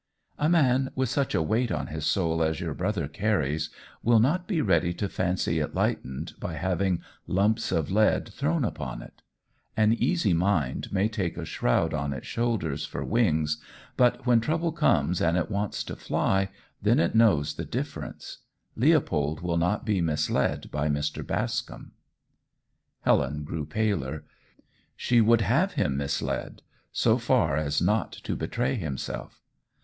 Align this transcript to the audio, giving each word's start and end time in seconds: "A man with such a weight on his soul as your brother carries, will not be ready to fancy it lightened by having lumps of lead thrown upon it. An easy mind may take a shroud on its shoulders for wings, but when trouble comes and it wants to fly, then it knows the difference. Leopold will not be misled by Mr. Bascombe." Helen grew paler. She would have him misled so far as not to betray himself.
"A 0.39 0.49
man 0.49 0.89
with 0.95 1.09
such 1.09 1.35
a 1.35 1.43
weight 1.43 1.71
on 1.71 1.85
his 1.85 2.07
soul 2.07 2.41
as 2.41 2.59
your 2.59 2.73
brother 2.73 3.07
carries, 3.07 3.69
will 4.01 4.19
not 4.19 4.47
be 4.47 4.59
ready 4.59 4.95
to 4.95 5.07
fancy 5.07 5.59
it 5.59 5.75
lightened 5.75 6.33
by 6.39 6.53
having 6.55 7.03
lumps 7.27 7.71
of 7.71 7.91
lead 7.91 8.27
thrown 8.29 8.65
upon 8.65 9.03
it. 9.03 9.21
An 9.77 9.93
easy 9.93 10.33
mind 10.33 10.91
may 10.91 11.07
take 11.07 11.37
a 11.37 11.45
shroud 11.45 11.93
on 11.93 12.13
its 12.13 12.25
shoulders 12.25 12.83
for 12.83 13.05
wings, 13.05 13.61
but 13.95 14.25
when 14.25 14.41
trouble 14.41 14.71
comes 14.71 15.21
and 15.21 15.37
it 15.37 15.51
wants 15.51 15.83
to 15.83 15.95
fly, 15.95 16.49
then 16.81 16.97
it 16.99 17.13
knows 17.13 17.53
the 17.53 17.63
difference. 17.63 18.39
Leopold 18.75 19.41
will 19.41 19.55
not 19.57 19.85
be 19.85 20.01
misled 20.01 20.71
by 20.71 20.89
Mr. 20.89 21.23
Bascombe." 21.23 21.91
Helen 23.01 23.43
grew 23.43 23.67
paler. 23.67 24.23
She 24.95 25.21
would 25.21 25.41
have 25.41 25.73
him 25.73 25.95
misled 25.95 26.63
so 26.91 27.19
far 27.19 27.55
as 27.55 27.83
not 27.83 28.11
to 28.13 28.35
betray 28.35 28.73
himself. 28.73 29.39